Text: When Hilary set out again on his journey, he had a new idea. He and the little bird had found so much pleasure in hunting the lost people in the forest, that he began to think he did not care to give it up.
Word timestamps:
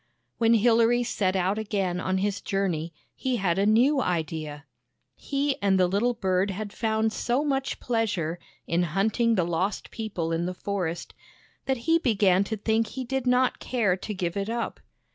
When 0.39 0.55
Hilary 0.55 1.03
set 1.03 1.35
out 1.35 1.59
again 1.59 1.99
on 1.99 2.17
his 2.17 2.41
journey, 2.41 2.91
he 3.13 3.35
had 3.35 3.59
a 3.59 3.67
new 3.67 4.01
idea. 4.01 4.65
He 5.15 5.61
and 5.61 5.79
the 5.79 5.85
little 5.85 6.15
bird 6.15 6.49
had 6.49 6.73
found 6.73 7.13
so 7.13 7.43
much 7.45 7.79
pleasure 7.79 8.39
in 8.65 8.81
hunting 8.97 9.35
the 9.35 9.45
lost 9.45 9.91
people 9.91 10.31
in 10.31 10.47
the 10.47 10.55
forest, 10.55 11.13
that 11.65 11.77
he 11.85 11.99
began 11.99 12.43
to 12.45 12.57
think 12.57 12.87
he 12.87 13.03
did 13.03 13.27
not 13.27 13.59
care 13.59 13.95
to 13.95 14.13
give 14.15 14.35
it 14.35 14.49
up. 14.49 14.79